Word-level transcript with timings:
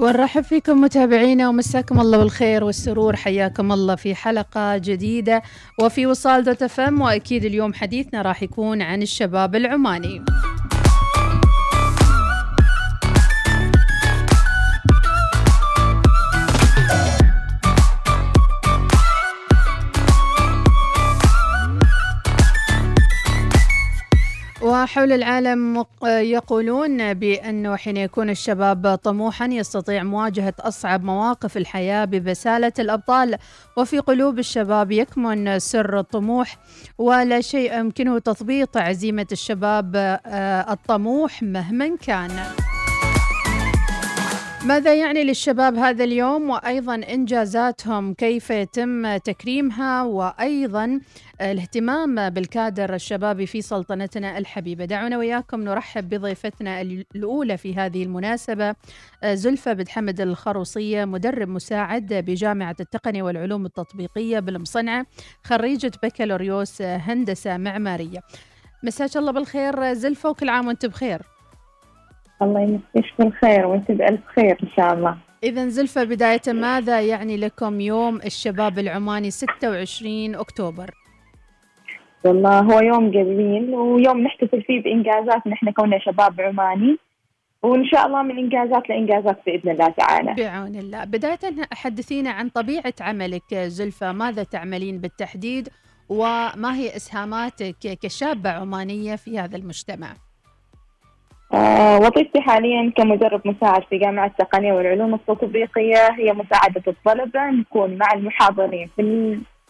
ونرحب 0.00 0.42
فيكم 0.42 0.80
متابعينا 0.80 1.48
ومساكم 1.48 2.00
الله 2.00 2.18
بالخير 2.18 2.64
والسرور. 2.64 3.16
حياكم 3.16 3.72
الله 3.72 3.94
في 3.94 4.14
حلقة 4.14 4.76
جديدة 4.76 5.42
وفي 5.80 6.06
وصال 6.06 6.44
دوت 6.44 6.64
فم 6.64 7.00
وأكيد 7.00 7.44
اليوم 7.44 7.74
حديثنا 7.74 8.22
راح 8.22 8.42
يكون 8.42 8.82
عن 8.82 9.02
الشباب 9.02 9.54
العماني. 9.54 10.24
وحول 24.96 25.12
العالم 25.12 25.84
يقولون 26.04 27.14
بأنه 27.14 27.76
حين 27.76 27.96
يكون 27.96 28.30
الشباب 28.30 28.94
طموحا 28.94 29.46
يستطيع 29.46 30.02
مواجهة 30.02 30.54
أصعب 30.60 31.04
مواقف 31.04 31.56
الحياة 31.56 32.04
ببسالة 32.04 32.72
الأبطال 32.78 33.36
وفي 33.76 33.98
قلوب 33.98 34.38
الشباب 34.38 34.92
يكمن 34.92 35.58
سر 35.58 35.98
الطموح 35.98 36.58
ولا 36.98 37.40
شيء 37.40 37.78
يمكنه 37.78 38.18
تثبيط 38.18 38.76
عزيمة 38.76 39.26
الشباب 39.32 39.96
آه، 39.96 40.72
الطموح 40.72 41.42
مهما 41.42 41.96
كان. 41.96 42.30
ماذا 44.66 44.94
يعني 44.94 45.24
للشباب 45.24 45.76
هذا 45.76 46.04
اليوم 46.04 46.50
وأيضا 46.50 46.94
إنجازاتهم؟ 46.94 48.14
كيف 48.14 48.50
يتم 48.50 49.16
تكريمها؟ 49.16 50.02
وأيضا 50.02 51.00
الاهتمام 51.40 52.30
بالكادر 52.30 52.94
الشبابي 52.94 53.46
في 53.46 53.62
سلطنتنا 53.62 54.38
الحبيبة. 54.38 54.84
دعونا 54.84 55.18
وياكم 55.18 55.60
نرحب 55.60 56.08
بضيفتنا 56.08 56.80
الأولى 56.80 57.56
في 57.56 57.74
هذه 57.74 58.02
المناسبة 58.02 58.74
زلفة 59.24 59.72
بن 59.72 59.88
حمد 59.88 60.20
الخروصية 60.20 61.04
مدرب 61.04 61.48
مساعد 61.48 62.14
بجامعة 62.14 62.76
التقنية 62.80 63.22
والعلوم 63.22 63.66
التطبيقية 63.66 64.38
بالمصنعة 64.38 65.06
خريجة 65.44 65.92
بكالوريوس 66.02 66.82
هندسة 66.82 67.56
معمارية. 67.56 68.20
مساك 68.82 69.16
الله 69.16 69.32
بالخير 69.32 69.92
زلفة 69.92 70.30
وكل 70.30 70.48
عام 70.48 70.66
وانت 70.66 70.86
بخير. 70.86 71.35
الله 72.42 72.60
يمسيك 72.60 73.12
بالخير 73.18 73.66
وانت 73.66 73.90
بألف 73.90 74.20
خير 74.26 74.58
إن 74.62 74.68
شاء 74.76 74.94
الله 74.94 75.16
إذا 75.42 75.68
زلفة 75.68 76.04
بداية 76.04 76.40
ماذا 76.48 77.00
يعني 77.00 77.36
لكم 77.36 77.80
يوم 77.80 78.16
الشباب 78.16 78.78
العماني 78.78 79.30
26 79.30 80.34
أكتوبر؟ 80.34 80.90
والله 82.24 82.60
هو 82.60 82.80
يوم 82.80 83.10
جميل 83.10 83.74
ويوم 83.74 84.20
نحتفل 84.20 84.62
فيه 84.62 84.82
بإنجازات 84.82 85.46
نحن 85.46 85.70
كوننا 85.70 85.98
شباب 85.98 86.40
عماني 86.40 86.96
وإن 87.62 87.84
شاء 87.84 88.06
الله 88.06 88.22
من 88.22 88.38
إنجازات 88.38 88.88
لإنجازات 88.88 89.38
بإذن 89.46 89.70
الله 89.70 89.88
تعالى 89.88 90.34
بعون 90.34 90.76
الله 90.76 91.04
بداية 91.04 91.38
حدثينا 91.72 92.30
عن 92.30 92.48
طبيعة 92.48 92.94
عملك 93.00 93.54
زلفة 93.54 94.12
ماذا 94.12 94.42
تعملين 94.42 94.98
بالتحديد 94.98 95.68
وما 96.08 96.76
هي 96.76 96.96
إسهاماتك 96.96 97.98
كشابة 98.02 98.50
عمانية 98.50 99.16
في 99.16 99.38
هذا 99.38 99.56
المجتمع؟ 99.56 100.25
آه، 101.56 101.98
وظيفتي 101.98 102.40
حاليا 102.40 102.92
كمدرب 102.96 103.40
مساعد 103.44 103.82
في 103.90 103.98
جامعة 103.98 104.26
التقنية 104.26 104.72
والعلوم 104.72 105.14
التطبيقية. 105.14 106.10
هي 106.18 106.32
مساعدة 106.32 106.82
الطلبة 106.88 107.50
نكون 107.50 107.98
مع 107.98 108.12
المحاضرين. 108.14 108.90
في 108.96 109.02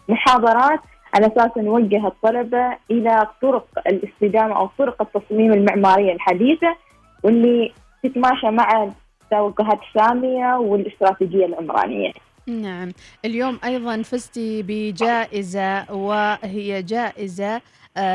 المحاضرات 0.09 0.81
على 1.15 1.27
أساس 1.27 1.51
نوجه 1.57 2.07
الطلبة 2.07 2.77
إلى 2.91 3.27
طرق 3.43 3.67
الاستدامة 3.87 4.57
أو 4.57 4.71
طرق 4.79 5.03
التصميم 5.03 5.53
المعمارية 5.53 6.13
الحديثة 6.13 6.77
واللي 7.23 7.73
تتماشى 8.03 8.51
مع 8.51 8.91
التوجهات 9.23 9.79
السامية 9.89 10.57
والاستراتيجية 10.57 11.47
العمرانية. 11.47 12.13
نعم. 12.47 12.93
اليوم 13.25 13.59
أيضا 13.65 14.03
فزتي 14.03 14.63
بجائزة 14.63 15.93
وهي 15.93 16.83
جائزة 16.83 17.61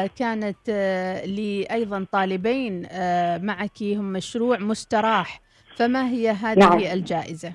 كانت 0.08 0.58
آه، 0.70 1.26
لأيضا 1.26 2.06
طالبين 2.12 2.88
آه، 2.92 3.38
معك 3.38 3.84
هم 3.84 4.14
مشروع 4.14 4.58
مستراح 4.58 5.42
فما 5.76 6.10
هي 6.10 6.30
هذه 6.30 6.60
نعم. 6.60 6.80
الجائزة؟ 6.80 7.54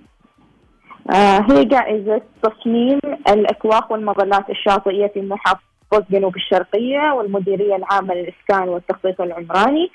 هي 1.50 1.64
جائزة 1.64 2.22
تصميم 2.42 2.98
الأكواخ 3.28 3.90
والمظلات 3.90 4.50
الشاطئية 4.50 5.06
في 5.06 5.20
محافظة 5.20 6.06
جنوب 6.10 6.36
الشرقية 6.36 7.12
والمديرية 7.12 7.76
العامة 7.76 8.14
للإسكان 8.14 8.68
والتخطيط 8.68 9.20
العمراني 9.20 9.90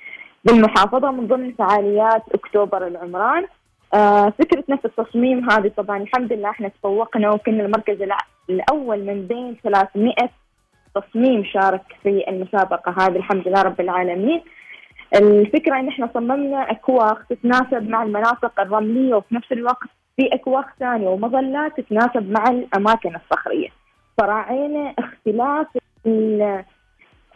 بالمحافظة 0.46 1.12
من 1.12 1.28
ضمن 1.28 1.54
فعاليات 1.54 2.24
أكتوبر 2.34 2.88
العمران 2.88 3.46
فكرتنا 4.40 4.76
في 4.76 4.86
التصميم 4.86 5.52
هذه 5.52 5.72
طبعا 5.78 5.98
الحمد 5.98 6.34
لله 6.34 6.50
إحنا 6.50 6.68
تفوقنا 6.68 7.32
وكنا 7.32 7.66
المركز 7.66 7.98
الأول 8.50 9.06
من 9.06 9.28
بين 9.28 9.58
300 9.64 10.14
تصميم 10.96 11.44
شارك 11.44 11.82
في 12.04 12.24
المسابقة 12.30 12.92
هذه 12.98 13.16
الحمد 13.16 13.48
لله 13.48 13.62
رب 13.62 13.82
العالمين. 13.82 14.42
الفكرة 15.16 15.80
إن 15.80 15.88
إحنا 15.88 16.10
صممنا 16.14 16.72
أكواخ 16.72 17.28
تتناسب 17.28 17.90
مع 17.90 18.04
المناطق 18.04 18.60
الرملية 18.60 19.16
وفي 19.16 19.36
نفس 19.36 19.52
الوقت 19.52 19.88
في 20.18 20.30
أكواخ 20.34 20.66
ثانية 20.80 21.08
ومظلات 21.08 21.80
تتناسب 21.80 22.32
مع 22.32 22.44
الأماكن 22.50 23.16
الصخرية. 23.16 23.70
فراعينا 24.18 24.94
اختلاف 25.00 25.68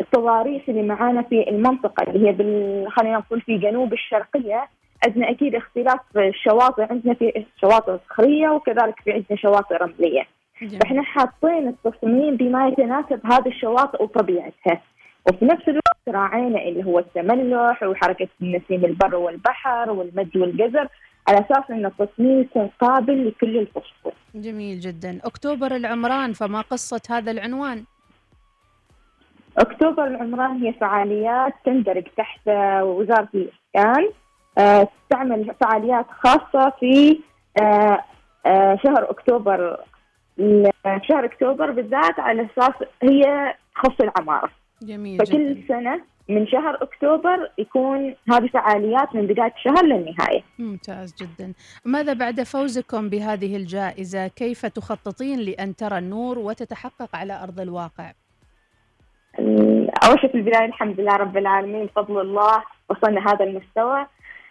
التضاريس 0.01 0.61
اللي 0.69 0.83
معانا 0.83 1.21
في 1.21 1.49
المنطقة 1.49 2.03
اللي 2.11 2.27
هي 2.27 2.31
بال... 2.31 2.85
خلينا 2.91 3.17
نقول 3.17 3.41
في 3.41 3.57
جنوب 3.57 3.93
الشرقية 3.93 4.67
عندنا 5.05 5.29
أكيد 5.29 5.55
اختلاف 5.55 5.99
الشواطئ 6.17 6.83
عندنا 6.91 7.13
في 7.13 7.45
شواطئ 7.61 7.97
صخرية 8.09 8.49
وكذلك 8.49 8.99
في 9.03 9.11
عندنا 9.11 9.37
شواطئ 9.37 9.75
رملية. 9.75 10.27
فإحنا 10.59 11.03
حاطين 11.03 11.67
التصميم 11.67 12.35
بما 12.35 12.67
يتناسب 12.67 13.25
هذه 13.25 13.47
الشواطئ 13.47 14.03
وطبيعتها 14.03 14.81
وفي 15.29 15.45
نفس 15.45 15.69
الوقت 15.69 16.09
راعينا 16.09 16.61
اللي 16.61 16.85
هو 16.85 16.99
التملح 16.99 17.83
وحركة 17.83 18.27
النسيم 18.41 18.85
البر 18.85 19.15
والبحر 19.15 19.91
والمد 19.91 20.37
والجزر 20.37 20.87
على 21.27 21.39
أساس 21.39 21.71
إن 21.71 21.85
التصميم 21.85 22.41
يكون 22.41 22.69
قابل 22.79 23.27
لكل 23.27 23.57
الفصول. 23.57 24.13
جميل 24.35 24.79
جدا، 24.79 25.19
أكتوبر 25.23 25.75
العمران 25.75 26.33
فما 26.33 26.61
قصة 26.61 27.01
هذا 27.09 27.31
العنوان؟ 27.31 27.83
أكتوبر 29.57 30.07
العمران 30.07 30.63
هي 30.63 30.73
فعاليات 30.73 31.53
تندرج 31.65 32.03
تحت 32.17 32.47
وزارة 32.81 33.29
الاسكان 33.35 34.09
أه 34.57 34.87
تعمل 35.09 35.55
فعاليات 35.61 36.05
خاصة 36.09 36.73
في 36.79 37.19
أه 37.61 38.03
أه 38.45 38.79
شهر 38.83 39.09
أكتوبر 39.11 39.77
شهر 41.07 41.25
أكتوبر 41.25 41.71
بالذات 41.71 42.19
على 42.19 42.47
أساس 42.57 42.73
هي 43.03 43.55
تخص 43.75 44.01
العمارة. 44.01 44.49
جميل 44.81 45.25
فكل 45.25 45.53
جدا. 45.53 45.67
سنة 45.67 46.01
من 46.29 46.47
شهر 46.47 46.77
أكتوبر 46.81 47.49
يكون 47.57 48.15
هذه 48.31 48.47
فعاليات 48.47 49.15
من 49.15 49.27
بداية 49.27 49.53
الشهر 49.57 49.85
للنهاية. 49.85 50.43
ممتاز 50.59 51.15
جدا. 51.21 51.53
ماذا 51.85 52.13
بعد 52.13 52.43
فوزكم 52.43 53.09
بهذه 53.09 53.55
الجائزة؟ 53.55 54.27
كيف 54.27 54.65
تخططين 54.65 55.39
لأن 55.39 55.75
ترى 55.75 55.97
النور 55.97 56.39
وتتحقق 56.39 57.15
على 57.15 57.43
أرض 57.43 57.59
الواقع؟ 57.59 58.11
أول 60.05 60.19
شيء 60.21 60.31
في 60.31 60.37
البداية 60.37 60.65
الحمد 60.65 60.99
لله 60.99 61.15
رب 61.15 61.37
العالمين 61.37 61.85
بفضل 61.85 62.21
الله 62.21 62.63
وصلنا 62.89 63.21
هذا 63.27 63.45
المستوى. 63.45 64.07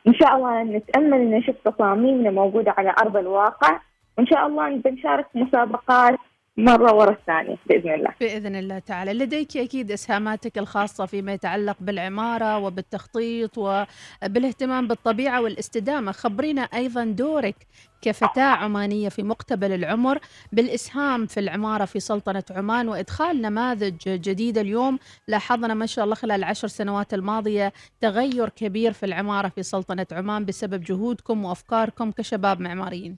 إن 0.09 0.15
شاء 0.15 0.37
الله 0.37 0.63
نتأمل 0.63 1.21
إن 1.21 1.31
نشوف 1.31 1.57
تصاميمنا 1.65 2.31
موجودة 2.31 2.75
على 2.79 2.95
أرض 3.03 3.17
الواقع 3.17 3.81
وإن 4.19 4.27
شاء 4.27 4.47
الله 4.47 4.77
بنشارك 4.77 5.27
مسابقات 5.35 6.19
مرة 6.57 6.95
ورا 6.95 7.11
الثانية 7.11 7.57
بإذن 7.67 7.95
الله. 7.95 8.11
بإذن 8.21 8.57
الله 8.57 8.79
تعالى. 8.79 9.13
لديك 9.13 9.57
أكيد 9.57 9.93
إسهاماتك 9.93 10.59
الخاصة 10.59 11.07
فيما 11.07 11.33
يتعلق 11.33 11.77
بالعمارة 11.81 12.59
وبالتخطيط 12.59 13.59
وبالاهتمام 13.59 14.89
بالطبيعة 14.89 15.43
والاستدامة. 15.43 16.13
خبرينا 16.13 16.63
أيضا 16.63 17.05
دورك 17.05 17.57
كفتاة 18.03 18.43
عمانية 18.43 19.09
في 19.09 19.23
مقتبل 19.23 19.73
العمر 19.73 20.19
بالإسهام 20.53 21.27
في 21.27 21.41
العمارة 21.41 21.85
في 21.85 22.01
سلطنة 22.01 22.45
عمان 22.51 22.89
وإدخال 22.89 23.43
نماذج 23.43 23.97
جديدة 24.07 24.61
اليوم. 24.61 24.99
لاحظنا 25.29 25.75
ما 25.75 25.87
شاء 25.87 26.05
الله 26.05 26.15
خلال 26.15 26.39
العشر 26.39 26.69
سنوات 26.69 27.15
الماضية 27.15 27.73
تغير 28.01 28.49
كبير 28.49 28.93
في 28.93 29.07
العمارة 29.07 29.49
في 29.49 29.63
سلطنة 29.63 30.07
عمان 30.13 30.45
بسبب 30.45 30.81
جهودكم 30.81 31.45
وأفكاركم 31.45 32.11
كشباب 32.11 32.61
معماريين. 32.61 33.17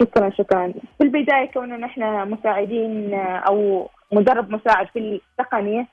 شكرا 0.00 0.30
شكرا. 0.30 0.72
في 0.98 1.04
البداية 1.04 1.50
كوننا 1.50 1.76
نحن 1.76 2.30
مساعدين 2.30 3.14
أو 3.14 3.88
مدرب 4.12 4.50
مساعد 4.50 4.86
في 4.86 5.20
التقنية 5.38 5.86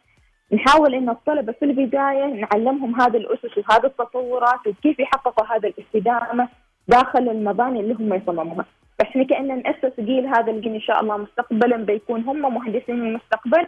نحاول 0.54 0.96
إن 0.96 1.10
الطلبة 1.10 1.54
في 1.54 1.66
البداية 1.66 2.26
نعلمهم 2.26 3.02
هذه 3.02 3.18
الأسس 3.18 3.58
وهذه 3.58 3.86
التطورات 3.86 4.68
وكيف 4.68 5.00
يحققوا 5.00 5.56
هذا 5.56 5.70
الاستدامة 5.70 6.48
داخل 6.88 7.30
المباني 7.30 7.80
اللي 7.80 7.94
هم 7.94 8.14
يصمموها. 8.14 8.66
فاحنا 9.00 9.24
كأننا 9.24 9.56
نأسس 9.56 10.00
جيل 10.00 10.28
هذا 10.28 10.52
الجيل 10.52 10.74
إن 10.74 10.82
شاء 10.82 11.02
الله 11.02 11.18
مستقبلا 11.18 11.78
بيكون 11.78 12.22
هم 12.24 12.54
مهندسين 12.54 12.96
المستقبل 12.96 13.68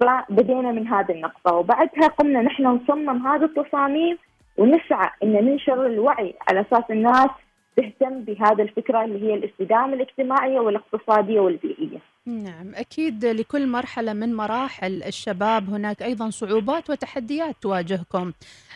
فبدينا 0.00 0.72
من 0.72 0.88
هذه 0.88 1.12
النقطة. 1.12 1.54
وبعدها 1.54 2.08
قمنا 2.18 2.42
نحن 2.42 2.66
نصمم 2.66 3.26
هذه 3.26 3.44
التصاميم 3.44 4.18
ونسعى 4.58 5.10
إن 5.22 5.32
ننشر 5.32 5.86
الوعي 5.86 6.34
على 6.48 6.60
أساس 6.60 6.90
الناس 6.90 7.30
تهتم 7.76 8.20
بهذا 8.20 8.62
الفكرة 8.62 9.04
اللي 9.04 9.22
هي 9.26 9.34
الاستدامة 9.34 9.94
الاجتماعية 9.94 10.60
والاقتصادية 10.60 11.40
والبيئية. 11.40 11.98
نعم 12.26 12.74
أكيد 12.74 13.24
لكل 13.24 13.66
مرحلة 13.66 14.12
من 14.12 14.34
مراحل 14.34 15.02
الشباب 15.02 15.70
هناك 15.70 16.02
أيضا 16.02 16.30
صعوبات 16.30 16.90
وتحديات 16.90 17.56
تواجهكم. 17.60 18.32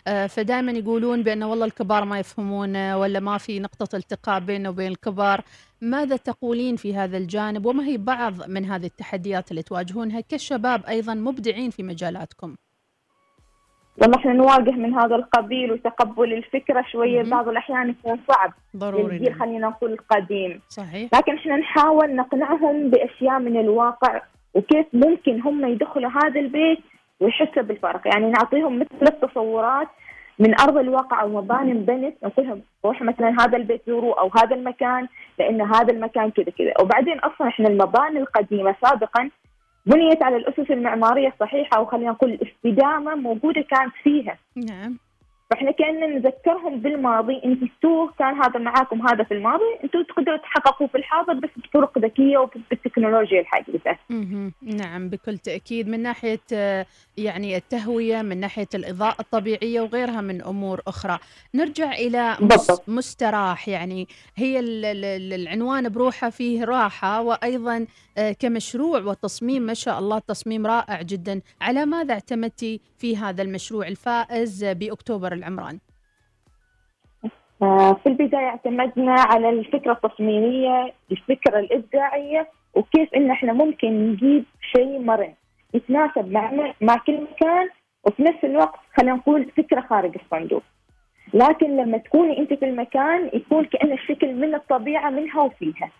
آه، 0.07 0.27
فدائما 0.27 0.71
يقولون 0.71 1.23
بأن 1.23 1.43
والله 1.43 1.65
الكبار 1.65 2.05
ما 2.05 2.19
يفهمون 2.19 2.93
ولا 2.93 3.19
ما 3.19 3.37
في 3.37 3.59
نقطة 3.59 3.95
التقاء 3.95 4.39
بينه 4.39 4.69
وبين 4.69 4.91
الكبار. 4.91 5.41
ماذا 5.81 6.15
تقولين 6.15 6.75
في 6.75 6.95
هذا 6.95 7.17
الجانب؟ 7.17 7.65
وما 7.65 7.85
هي 7.85 7.97
بعض 7.97 8.49
من 8.49 8.65
هذه 8.65 8.85
التحديات 8.85 9.51
اللي 9.51 9.63
تواجهونها 9.63 10.21
كشباب 10.21 10.85
أيضا 10.85 11.13
مبدعين 11.13 11.69
في 11.69 11.83
مجالاتكم؟ 11.83 12.55
والله 14.01 14.17
إحنا 14.17 14.33
نواجه 14.33 14.71
من 14.71 14.93
هذا 14.93 15.15
القبيل 15.15 15.71
وتقبل 15.71 16.33
الفكرة 16.33 16.85
شوية 16.91 17.23
بعض 17.23 17.49
الأحيان 17.49 17.89
يكون 17.89 18.19
صعب 18.27 18.53
ضروري 18.77 19.17
للجيل 19.17 19.33
خلينا 19.33 19.67
نقول 19.67 19.93
القديم. 19.93 20.61
صحيح. 20.69 21.09
لكن 21.13 21.35
إحنا 21.35 21.55
نحاول 21.55 22.15
نقنعهم 22.15 22.89
بأشياء 22.89 23.39
من 23.39 23.59
الواقع 23.59 24.21
وكيف 24.53 24.85
ممكن 24.93 25.41
هم 25.41 25.65
يدخلوا 25.65 26.11
هذا 26.23 26.39
البيت 26.39 26.79
ويحسوا 27.19 27.63
بالفرق. 27.63 28.07
يعني 28.07 28.31
نعطيهم 28.31 28.79
مثل 28.79 29.13
التصورات 29.13 29.87
من 30.39 30.59
أرض 30.59 30.77
الواقع 30.77 31.21
أو 31.21 31.29
مباني 31.29 31.71
انبنت 31.71 32.15
نقول 32.23 32.47
لهم 32.47 32.61
روحوا 32.85 33.07
مثلا 33.07 33.35
هذا 33.39 33.57
البيت 33.57 33.81
زوروا 33.87 34.21
أو 34.21 34.31
هذا 34.37 34.55
المكان 34.55 35.07
لأن 35.39 35.61
هذا 35.61 35.93
المكان 35.93 36.31
كذا 36.31 36.51
كذا. 36.57 36.73
وبعدين 36.81 37.19
أصلا 37.19 37.47
إحنا 37.47 37.67
المباني 37.67 38.19
القديمة 38.19 38.75
سابقا 38.81 39.29
بنيت 39.89 40.23
على 40.23 40.35
الأسس 40.35 40.71
المعمارية 40.71 41.27
الصحيحة 41.27 41.77
أو 41.77 41.85
خلينا 41.85 42.11
نقول 42.11 42.33
الاستدامه 42.33 43.15
موجودة 43.15 43.61
كانت 43.61 43.93
فيها. 44.03 44.37
نعم. 44.55 44.97
فإحنا 45.49 45.71
كنا 45.71 46.07
نذكرهم 46.07 46.79
بالماضي 46.79 47.41
أنتوا 47.45 48.07
كان 48.19 48.41
هذا 48.41 48.59
معاكم 48.59 49.07
هذا 49.07 49.23
في 49.23 49.33
الماضي 49.33 49.63
أنتوا 49.83 50.03
تقدروا 50.03 50.37
تحققوا 50.37 50.87
في 50.87 50.97
الحاضر 50.97 51.33
بس 51.33 51.49
بطرق 51.57 51.97
ذكية 51.97 52.37
وبالتكنولوجيا 52.37 53.41
الحديثة. 53.41 53.97
نعم 54.61 55.09
بكل 55.09 55.37
تأكيد 55.37 55.87
من 55.87 55.99
ناحية 56.03 56.39
يعني 57.17 57.57
التهوية 57.57 58.21
من 58.21 58.39
ناحية 58.39 58.67
الإضاءة 58.75 59.15
الطبيعية 59.19 59.81
وغيرها 59.81 60.21
من 60.21 60.41
أمور 60.41 60.81
أخرى. 60.87 61.19
نرجع 61.55 61.91
إلى 61.91 62.37
بالضبط. 62.41 62.89
مستراح 62.89 63.69
يعني 63.69 64.07
هي 64.35 64.59
العنوان 64.59 65.89
بروحه 65.89 66.29
فيه 66.29 66.63
راحة 66.63 67.21
وأيضا 67.21 67.85
آه، 68.17 68.31
كمشروع 68.31 68.99
وتصميم 69.01 69.61
ما 69.61 69.73
شاء 69.73 69.99
الله 69.99 70.19
تصميم 70.19 70.67
رائع 70.67 71.01
جدا، 71.01 71.41
على 71.61 71.85
ماذا 71.85 72.13
اعتمدتي 72.13 72.81
في 72.97 73.17
هذا 73.17 73.41
المشروع 73.41 73.87
الفائز 73.87 74.65
بأكتوبر 74.65 75.33
العمران؟ 75.39 75.79
آه، 77.61 77.93
في 77.93 78.09
البداية 78.09 78.45
اعتمدنا 78.45 79.15
على 79.19 79.49
الفكرة 79.49 79.91
التصميمية 79.91 80.93
الفكرة 81.11 81.59
الإبداعية 81.59 82.47
وكيف 82.75 83.13
إن 83.15 83.31
إحنا 83.31 83.53
ممكن 83.53 84.11
نجيب 84.11 84.43
شيء 84.75 84.99
مرن 84.99 85.33
يتناسب 85.73 86.31
مع 86.31 86.73
مع 86.81 86.95
كل 86.95 87.21
مكان 87.21 87.69
وفي 88.03 88.23
نفس 88.23 88.43
الوقت 88.43 88.79
خلينا 88.97 89.15
نقول 89.15 89.51
فكرة 89.57 89.81
خارج 89.81 90.15
الصندوق 90.23 90.63
لكن 91.33 91.77
لما 91.77 91.97
تكوني 91.97 92.39
أنت 92.39 92.53
في 92.53 92.65
المكان 92.65 93.29
يكون 93.33 93.65
كأن 93.65 93.91
الشكل 93.91 94.35
من 94.35 94.55
الطبيعة 94.55 95.09
منها 95.09 95.41
وفيها 95.41 95.91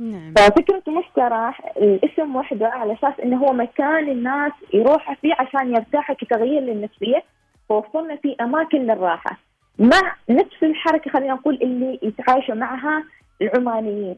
نعم. 0.00 0.34
ففكرة 0.34 0.82
مستراح 0.86 1.60
الاسم 1.76 2.36
وحده 2.36 2.68
على 2.68 2.92
أساس 2.92 3.20
إنه 3.20 3.36
هو 3.36 3.52
مكان 3.52 4.08
الناس 4.08 4.52
يروحوا 4.74 5.14
فيه 5.14 5.34
عشان 5.38 5.74
يرتاحوا 5.74 6.14
كتغيير 6.14 6.60
للنفسية 6.62 7.22
ووصلنا 7.68 8.16
فيه 8.16 8.36
أماكن 8.40 8.78
للراحة. 8.78 9.38
مع 9.78 10.16
نفس 10.30 10.62
الحركة 10.62 11.10
خلينا 11.10 11.34
نقول 11.34 11.54
اللي 11.62 11.98
يتعايشوا 12.02 12.54
معها 12.54 13.04
العمانيين 13.42 14.16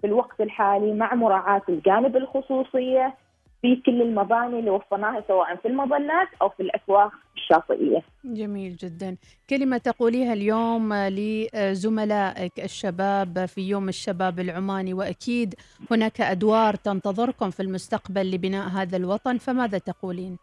في 0.00 0.06
الوقت 0.06 0.40
الحالي 0.40 0.94
مع 0.94 1.14
مراعاة 1.14 1.62
الجانب 1.68 2.16
الخصوصية 2.16 3.14
في 3.62 3.76
كل 3.86 4.02
المباني 4.02 4.58
اللي 4.58 4.70
وصلناها 4.70 5.24
سواء 5.28 5.56
في 5.56 5.68
المظلات 5.68 6.28
أو 6.42 6.48
في 6.48 6.62
الأسواق 6.62 7.12
الشاطئية. 7.36 8.02
جميل 8.24 8.76
جدا. 8.76 9.16
كلمة 9.50 9.78
تقوليها 9.78 10.32
اليوم 10.32 10.94
لزملائك 10.94 12.52
الشباب 12.64 13.46
في 13.46 13.60
يوم 13.60 13.88
الشباب 13.88 14.40
العماني 14.40 14.94
وأكيد 14.94 15.54
هناك 15.90 16.20
أدوار 16.20 16.74
تنتظركم 16.74 17.50
في 17.50 17.60
المستقبل 17.60 18.30
لبناء 18.30 18.68
هذا 18.68 18.96
الوطن 18.96 19.38
فماذا 19.38 19.78
تقولين؟ 19.78 20.36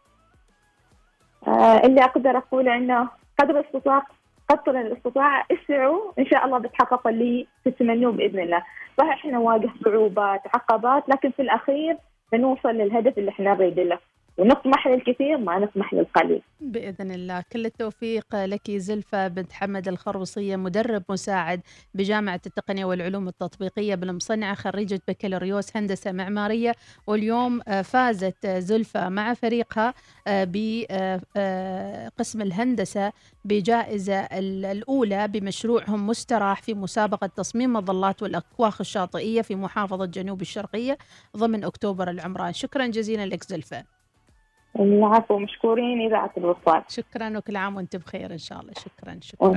آه 1.48 1.78
اللي 1.86 2.02
أقدر 2.04 2.38
أقوله 2.38 2.76
أنه 2.78 3.10
قدر 3.40 3.60
الاستطاعة 3.60 4.06
قدر 4.50 4.80
الاستطاعة 4.82 5.46
اسعوا 5.52 6.12
إن 6.20 6.26
شاء 6.26 6.46
الله 6.46 6.58
بتحقق 6.58 7.08
اللي 7.08 7.48
تتمنوه 7.66 8.12
بإذن 8.12 8.40
الله. 8.40 8.64
صحيح 8.98 9.12
إحنا 9.14 9.32
نواجه 9.32 9.70
صعوبات 9.86 10.42
عقبات 10.54 11.10
لكن 11.10 11.32
في 11.32 11.42
الأخير 11.42 11.98
بنوصل 12.32 12.70
للهدف 12.70 13.18
اللي 13.18 13.30
إحنا 13.32 13.54
نريد 13.54 13.80
له. 13.80 14.00
ونطمح 14.42 14.88
للكثير 14.88 15.38
ما 15.38 15.60
نطمح 15.60 15.94
للقليل 15.94 16.42
بإذن 16.62 17.12
الله. 17.12 17.44
كل 17.52 17.66
التوفيق 17.66 18.26
لك 18.46 18.72
زلفة 18.72 19.28
بنت 19.28 19.54
حمد 19.54 19.88
الخروصية 19.88 20.56
مدرب 20.56 21.04
مساعد 21.10 21.62
بجامعة 21.94 22.42
التقنية 22.46 22.86
والعلوم 22.86 23.28
التطبيقية 23.28 23.96
بالمصنعة 23.96 24.56
خريجة 24.56 25.02
بكالوريوس 25.08 25.78
هندسة 25.78 26.12
معمارية. 26.12 26.76
واليوم 27.08 27.62
آه، 27.68 27.82
فازت 27.82 28.48
زلفة 28.48 29.10
مع 29.10 29.34
فريقها 29.34 29.94
آه، 30.28 30.44
بقسم 30.44 32.42
آه، 32.42 32.46
الهندسة 32.46 33.14
بجائزة 33.46 34.20
الأولى 34.72 35.28
بمشروعهم 35.28 36.08
مستراح 36.08 36.62
في 36.62 36.74
مسابقة 36.74 37.28
تصميم 37.28 37.74
مظلات 37.74 38.24
والأكواخ 38.24 38.82
الشاطئية 38.82 39.42
في 39.42 39.56
محافظة 39.56 40.06
جنوب 40.06 40.42
الشرقية 40.42 40.98
ضمن 41.38 41.64
أكتوبر 41.64 42.10
العمران. 42.10 42.54
شكرا 42.54 42.88
جزيلا 42.88 43.26
لك 43.26 43.44
زلفة 43.44 43.91
العفو 44.79 45.39
مشكورين 45.39 46.01
إذاعة 46.01 46.31
الوصال. 46.38 46.83
شكرا 46.88 47.38
وكل 47.38 47.56
عام 47.56 47.75
وأنت 47.75 47.95
بخير 47.95 48.31
إن 48.31 48.38
شاء 48.38 48.59
الله. 48.62 48.73
شكرا 48.73 49.19
شكرا. 49.21 49.56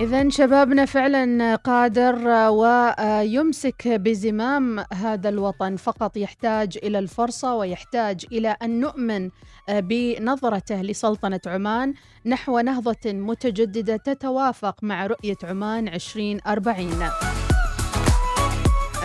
إذا 0.00 0.28
شبابنا 0.28 0.84
فعلا 0.84 1.56
قادر 1.56 2.28
ويمسك 2.50 3.88
بزمام 3.88 4.84
هذا 4.92 5.28
الوطن 5.28 5.76
فقط 5.76 6.16
يحتاج 6.16 6.78
إلى 6.82 6.98
الفرصة 6.98 7.56
ويحتاج 7.56 8.26
إلى 8.32 8.56
أن 8.62 8.80
نؤمن 8.80 9.30
بنظرته 9.70 10.82
لسلطنة 10.82 11.40
عمان 11.46 11.94
نحو 12.26 12.60
نهضة 12.60 13.12
متجددة 13.12 13.96
تتوافق 13.96 14.84
مع 14.84 15.06
رؤية 15.06 15.38
عمان 15.44 15.88
2040 15.88 17.43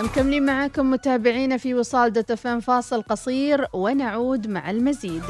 مكملين 0.03 0.45
معاكم 0.45 0.91
متابعينا 0.91 1.57
في 1.57 1.73
وصال 1.73 2.13
دوت 2.13 2.31
فاصل 2.31 3.01
قصير 3.01 3.65
ونعود 3.73 4.47
مع 4.47 4.71
المزيد. 4.71 5.23